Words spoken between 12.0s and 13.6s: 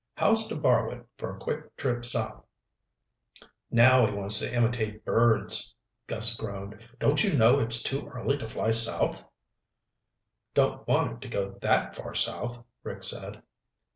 south," Rick said.